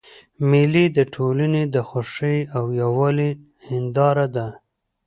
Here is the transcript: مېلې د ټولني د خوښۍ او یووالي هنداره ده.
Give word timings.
مېلې 0.49 0.85
د 0.97 0.99
ټولني 1.13 1.63
د 1.75 1.75
خوښۍ 1.89 2.37
او 2.57 2.63
یووالي 2.81 3.29
هنداره 3.67 4.25
ده. 4.35 4.47